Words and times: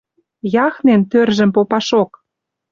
Яхнен, 0.65 1.01
тӧржӹм 1.11 1.49
попашок. 1.55 2.11